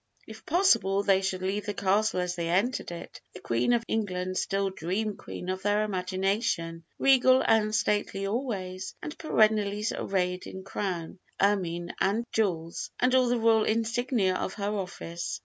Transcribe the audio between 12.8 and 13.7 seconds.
and all the royal